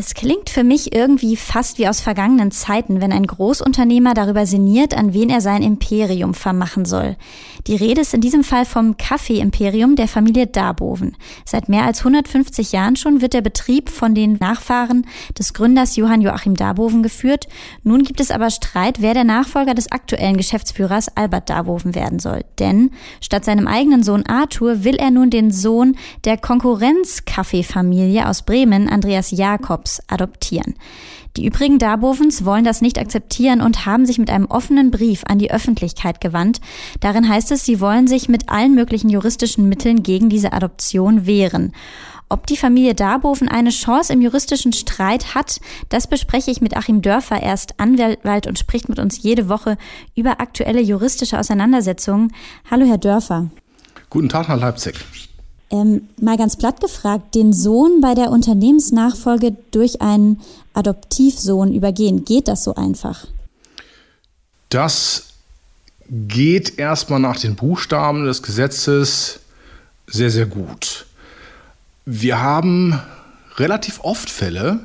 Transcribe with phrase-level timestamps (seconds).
[0.00, 4.96] Es klingt für mich irgendwie fast wie aus vergangenen Zeiten, wenn ein Großunternehmer darüber sinniert,
[4.96, 7.16] an wen er sein Imperium vermachen soll.
[7.66, 11.16] Die Rede ist in diesem Fall vom Kaffee-Imperium der Familie Darboven.
[11.44, 15.04] Seit mehr als 150 Jahren schon wird der Betrieb von den Nachfahren
[15.36, 17.48] des Gründers Johann Joachim Darboven geführt.
[17.82, 22.44] Nun gibt es aber Streit, wer der Nachfolger des aktuellen Geschäftsführers Albert Darboven werden soll.
[22.60, 28.88] Denn statt seinem eigenen Sohn Arthur will er nun den Sohn der Konkurrenz-Kaffee-Familie aus Bremen,
[28.88, 30.74] Andreas Jakobs, Jobs adoptieren.
[31.36, 35.38] Die übrigen Darbovens wollen das nicht akzeptieren und haben sich mit einem offenen Brief an
[35.38, 36.60] die Öffentlichkeit gewandt.
[37.00, 41.72] Darin heißt es, sie wollen sich mit allen möglichen juristischen Mitteln gegen diese Adoption wehren.
[42.30, 47.00] Ob die Familie Darboven eine Chance im juristischen Streit hat, das bespreche ich mit Achim
[47.00, 47.36] Dörfer.
[47.36, 49.78] Er ist Anwalt und spricht mit uns jede Woche
[50.14, 52.34] über aktuelle juristische Auseinandersetzungen.
[52.70, 53.48] Hallo, Herr Dörfer.
[54.10, 55.27] Guten Tag, Herr Leipzig.
[55.70, 60.40] Ähm, mal ganz platt gefragt, den Sohn bei der Unternehmensnachfolge durch einen
[60.72, 63.26] Adoptivsohn übergehen, geht das so einfach?
[64.70, 65.24] Das
[66.10, 69.40] geht erstmal nach den Buchstaben des Gesetzes
[70.06, 71.06] sehr, sehr gut.
[72.06, 72.98] Wir haben
[73.56, 74.80] relativ oft Fälle,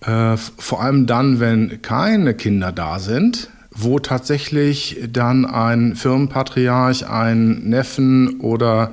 [0.00, 3.50] äh, vor allem dann, wenn keine Kinder da sind,
[3.80, 8.92] wo tatsächlich dann ein Firmenpatriarch, ein Neffen oder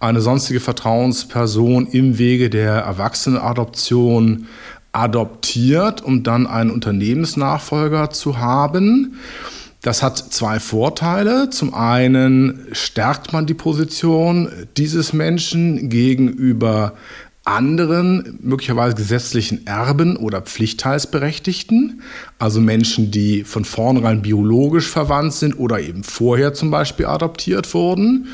[0.00, 4.46] eine sonstige Vertrauensperson im Wege der Erwachsenenadoption
[4.92, 9.18] adoptiert, um dann einen Unternehmensnachfolger zu haben.
[9.82, 11.50] Das hat zwei Vorteile.
[11.50, 16.94] Zum einen stärkt man die Position dieses Menschen gegenüber
[17.48, 22.02] anderen möglicherweise gesetzlichen Erben oder Pflichtteilsberechtigten,
[22.38, 28.28] also Menschen, die von vornherein biologisch verwandt sind oder eben vorher zum Beispiel adoptiert wurden.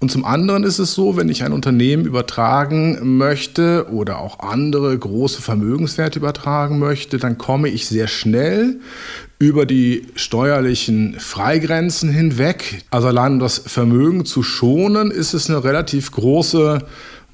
[0.00, 4.98] Und zum anderen ist es so, wenn ich ein Unternehmen übertragen möchte oder auch andere
[4.98, 8.80] große Vermögenswerte übertragen möchte, dann komme ich sehr schnell
[9.38, 12.84] über die steuerlichen Freigrenzen hinweg.
[12.90, 16.80] Also allein um das Vermögen zu schonen, ist es eine relativ große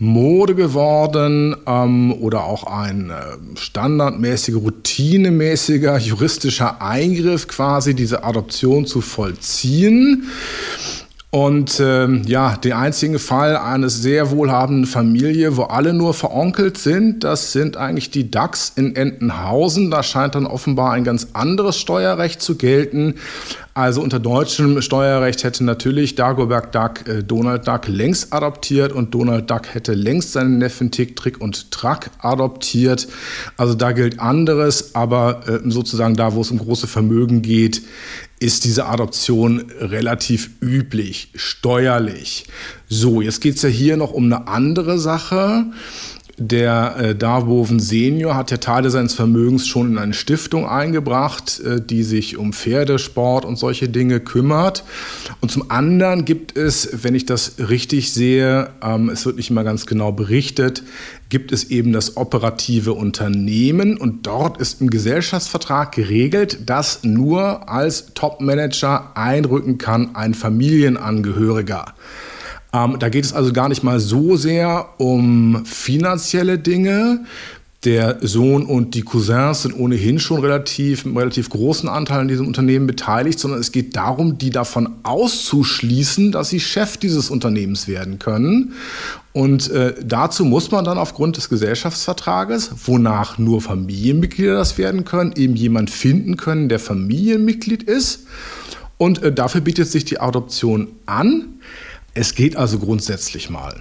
[0.02, 9.02] Mode geworden ähm, oder auch ein äh, standardmäßiger, routinemäßiger juristischer Eingriff quasi, diese Adoption zu
[9.02, 10.24] vollziehen.
[11.32, 17.22] Und ähm, ja, den einzigen Fall eines sehr wohlhabenden Familie, wo alle nur veronkelt sind,
[17.22, 19.92] das sind eigentlich die DAX in Entenhausen.
[19.92, 23.14] Da scheint dann offenbar ein ganz anderes Steuerrecht zu gelten.
[23.74, 29.48] Also unter deutschem Steuerrecht hätte natürlich Dagobert Duck äh, Donald Duck längst adoptiert und Donald
[29.48, 33.06] Duck hätte längst seinen Neffen Tick, Trick und Track adoptiert.
[33.56, 37.82] Also da gilt anderes, aber äh, sozusagen da, wo es um große Vermögen geht,
[38.40, 42.46] ist diese Adoption relativ üblich, steuerlich.
[42.88, 45.66] So, jetzt geht es ja hier noch um eine andere Sache.
[46.42, 51.82] Der äh, Darboven Senior hat ja Teile seines Vermögens schon in eine Stiftung eingebracht, äh,
[51.82, 54.82] die sich um Pferdesport und solche Dinge kümmert.
[55.42, 59.64] Und zum anderen gibt es, wenn ich das richtig sehe, ähm, es wird nicht immer
[59.64, 60.82] ganz genau berichtet,
[61.28, 68.14] gibt es eben das operative Unternehmen und dort ist im Gesellschaftsvertrag geregelt, dass nur als
[68.14, 71.92] Topmanager einrücken kann ein Familienangehöriger.
[72.72, 77.24] Ähm, da geht es also gar nicht mal so sehr um finanzielle Dinge.
[77.84, 82.46] Der Sohn und die Cousins sind ohnehin schon relativ, mit relativ großen Anteil an diesem
[82.46, 88.18] Unternehmen beteiligt, sondern es geht darum, die davon auszuschließen, dass sie Chef dieses Unternehmens werden
[88.18, 88.74] können.
[89.32, 95.32] Und äh, dazu muss man dann aufgrund des Gesellschaftsvertrages, wonach nur Familienmitglieder das werden können,
[95.34, 98.26] eben jemand finden können, der Familienmitglied ist.
[98.98, 101.54] Und äh, dafür bietet sich die Adoption an.
[102.14, 103.80] Es geht also grundsätzlich mal.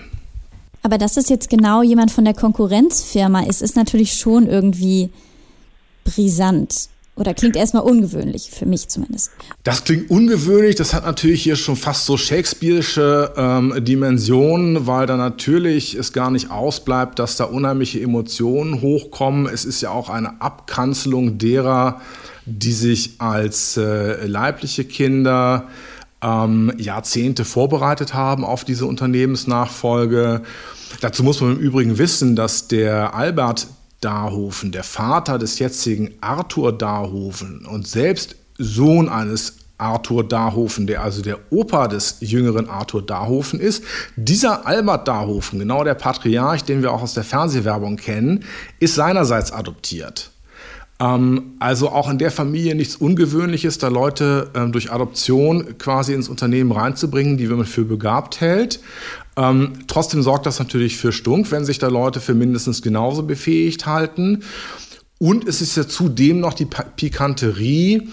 [0.81, 5.09] Aber dass es jetzt genau jemand von der Konkurrenzfirma ist, ist natürlich schon irgendwie
[6.03, 6.89] brisant.
[7.19, 9.31] Oder klingt erstmal ungewöhnlich, für mich zumindest.
[9.65, 15.17] Das klingt ungewöhnlich, das hat natürlich hier schon fast so Shakespeare'sche ähm, Dimensionen, weil da
[15.17, 19.47] natürlich es gar nicht ausbleibt, dass da unheimliche Emotionen hochkommen.
[19.47, 21.99] Es ist ja auch eine Abkanzelung derer,
[22.45, 25.67] die sich als äh, leibliche Kinder
[26.21, 30.41] ähm, Jahrzehnte vorbereitet haben auf diese Unternehmensnachfolge.
[31.01, 33.67] Dazu muss man im Übrigen wissen, dass der Albert
[34.01, 41.21] Darhofen, der Vater des jetzigen Arthur Darhofen und selbst Sohn eines Arthur Darhofen, der also
[41.21, 43.83] der Opa des jüngeren Arthur Darhofen ist.
[44.17, 48.43] Dieser Albert Darhofen, genau der Patriarch, den wir auch aus der Fernsehwerbung kennen,
[48.79, 50.31] ist seinerseits adoptiert.
[50.99, 56.29] Ähm, also auch in der Familie nichts Ungewöhnliches, da Leute ähm, durch Adoption quasi ins
[56.29, 58.81] Unternehmen reinzubringen, die man für begabt hält.
[59.37, 63.85] Ähm, trotzdem sorgt das natürlich für Stunk, wenn sich da Leute für mindestens genauso befähigt
[63.85, 64.43] halten.
[65.17, 68.09] Und es ist ja zudem noch die Pikanterie.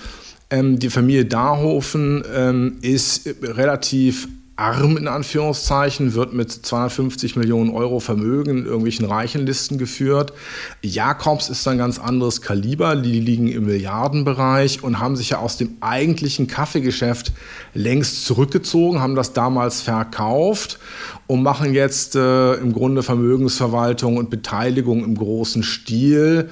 [0.51, 8.01] Ähm, die Familie Darhofen ähm, ist relativ arm in Anführungszeichen, wird mit 250 Millionen Euro
[8.01, 10.33] Vermögen in irgendwelchen Reichenlisten geführt.
[10.81, 15.59] Jakobs ist ein ganz anderes Kaliber, die liegen im Milliardenbereich und haben sich ja aus
[15.59, 17.33] dem eigentlichen Kaffeegeschäft
[17.75, 20.79] längst zurückgezogen, haben das damals verkauft
[21.27, 26.49] und machen jetzt äh, im Grunde Vermögensverwaltung und Beteiligung im großen Stil.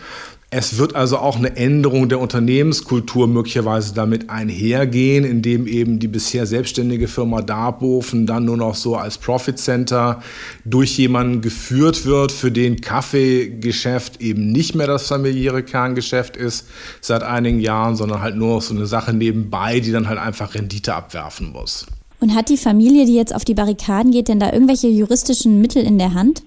[0.51, 6.47] Es wird also auch eine Änderung der Unternehmenskultur möglicherweise damit einhergehen, indem eben die bisher
[6.47, 10.23] selbstständige Firma Darbofen dann nur noch so als Profit Center
[10.65, 16.69] durch jemanden geführt wird, für den Kaffeegeschäft eben nicht mehr das familiäre Kerngeschäft ist
[17.01, 20.95] seit einigen Jahren, sondern halt nur so eine Sache nebenbei, die dann halt einfach Rendite
[20.95, 21.87] abwerfen muss.
[22.21, 25.83] Und hat die Familie, die jetzt auf die Barrikaden geht, denn da irgendwelche juristischen Mittel
[25.83, 26.43] in der Hand?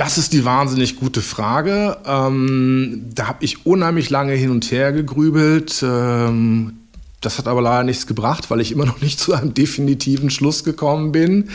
[0.00, 1.98] Das ist die wahnsinnig gute Frage.
[2.06, 5.82] Ähm, da habe ich unheimlich lange hin und her gegrübelt.
[5.82, 6.78] Ähm,
[7.20, 10.64] das hat aber leider nichts gebracht, weil ich immer noch nicht zu einem definitiven Schluss
[10.64, 11.50] gekommen bin.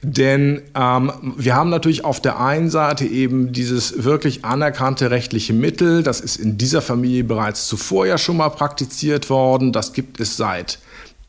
[0.00, 6.02] Denn ähm, wir haben natürlich auf der einen Seite eben dieses wirklich anerkannte rechtliche Mittel.
[6.02, 9.70] Das ist in dieser Familie bereits zuvor ja schon mal praktiziert worden.
[9.70, 10.78] Das gibt es seit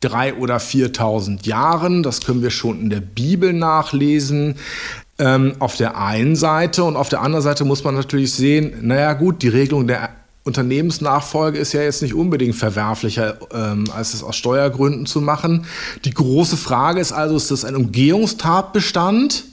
[0.00, 2.02] drei oder 4.000 Jahren.
[2.02, 4.56] Das können wir schon in der Bibel nachlesen.
[5.18, 9.12] Ähm, auf der einen Seite und auf der anderen Seite muss man natürlich sehen, naja
[9.12, 10.10] gut, die Regelung der
[10.44, 15.66] Unternehmensnachfolge ist ja jetzt nicht unbedingt verwerflicher, ähm, als es aus Steuergründen zu machen.
[16.04, 19.44] Die große Frage ist also, ist das ein Umgehungstatbestand?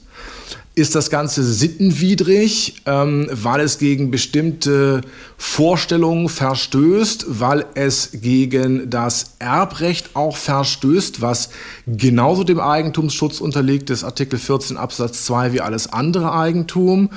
[0.74, 5.02] Ist das Ganze sittenwidrig, ähm, weil es gegen bestimmte
[5.38, 11.50] Vorstellungen verstößt, weil es gegen das Erbrecht auch verstößt, was
[11.88, 17.10] genauso dem Eigentumsschutz unterliegt, des Artikel 14 Absatz 2 wie alles andere Eigentum.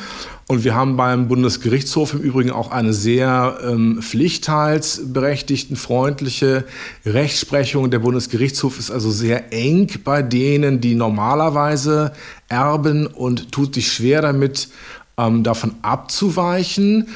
[0.47, 6.65] Und wir haben beim Bundesgerichtshof im Übrigen auch eine sehr ähm, pflichtteilsberechtigten, freundliche
[7.07, 7.91] Rechtsprechung.
[7.91, 12.13] Der Bundesgerichtshof ist also sehr eng bei denen, die normalerweise
[12.49, 14.69] erben und tut sich schwer damit,
[15.17, 17.09] ähm, davon abzuweichen.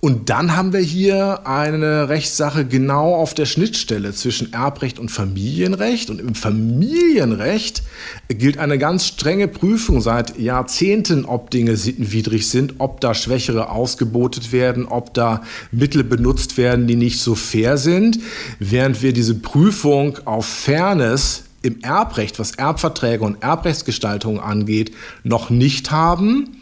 [0.00, 6.08] Und dann haben wir hier eine Rechtssache genau auf der Schnittstelle zwischen Erbrecht und Familienrecht.
[6.08, 7.82] Und im Familienrecht
[8.28, 14.52] gilt eine ganz strenge Prüfung seit Jahrzehnten, ob Dinge sittenwidrig sind, ob da Schwächere ausgebotet
[14.52, 15.42] werden, ob da
[15.72, 18.20] Mittel benutzt werden, die nicht so fair sind.
[18.60, 24.92] Während wir diese Prüfung auf Fairness im Erbrecht, was Erbverträge und Erbrechtsgestaltung angeht,
[25.24, 26.58] noch nicht haben.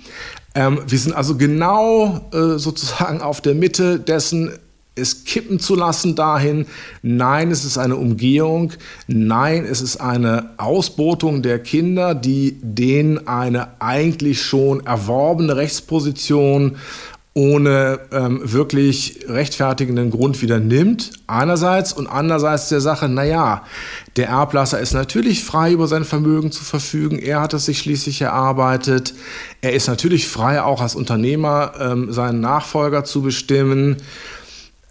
[0.56, 4.50] Ähm, wir sind also genau äh, sozusagen auf der Mitte dessen,
[4.98, 6.64] es kippen zu lassen dahin,
[7.02, 8.72] nein, es ist eine Umgehung,
[9.06, 16.76] nein, es ist eine Ausbotung der Kinder, die denen eine eigentlich schon erworbene Rechtsposition
[17.36, 21.92] ohne ähm, wirklich rechtfertigenden Grund wieder nimmt, einerseits.
[21.92, 23.62] Und andererseits der Sache, naja,
[24.16, 28.22] der Erblasser ist natürlich frei, über sein Vermögen zu verfügen, er hat es sich schließlich
[28.22, 29.12] erarbeitet,
[29.60, 33.98] er ist natürlich frei, auch als Unternehmer ähm, seinen Nachfolger zu bestimmen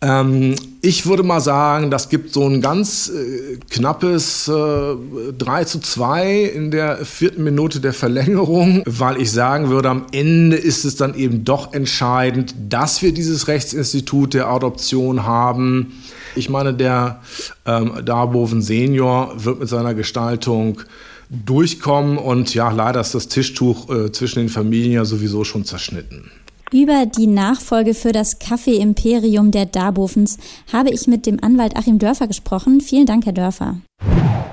[0.06, 4.96] ähm, ich würde mal sagen, das gibt so ein ganz äh, knappes äh,
[5.36, 10.58] 3 zu 2 in der vierten Minute der Verlängerung, weil ich sagen würde, am Ende
[10.58, 15.94] ist es dann eben doch entscheidend, dass wir dieses Rechtsinstitut der Adoption haben.
[16.36, 17.22] Ich meine, der
[17.66, 20.82] ähm, Darboven Senior wird mit seiner Gestaltung
[21.30, 26.30] durchkommen und ja, leider ist das Tischtuch äh, zwischen den Familien ja sowieso schon zerschnitten.
[26.72, 30.38] Über die Nachfolge für das Kaffee-Imperium der Darbofens
[30.74, 32.82] habe ich mit dem Anwalt Achim Dörfer gesprochen.
[32.82, 33.78] Vielen Dank, Herr Dörfer.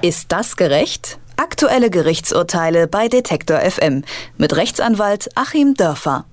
[0.02, 1.18] Ist das gerecht?
[1.36, 4.04] Aktuelle Gerichtsurteile bei Detektor FM
[4.36, 6.26] mit Rechtsanwalt Achim Dörfer.